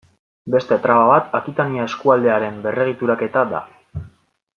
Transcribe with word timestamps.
Beste 0.53 0.77
traba 0.85 1.03
bat 1.11 1.35
Akitania 1.39 1.85
eskualdearen 1.89 2.57
berregituraketa 2.65 3.45
da. 3.53 3.61